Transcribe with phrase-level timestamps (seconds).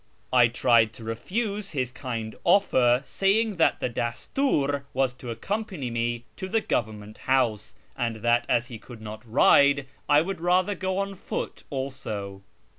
[0.33, 6.25] I tried to refuse his kind offer, saying that the Dastur was to accompany me
[6.37, 10.73] to the Govern ment house, and that as he could not ride I would rather
[10.73, 12.41] go on foot also.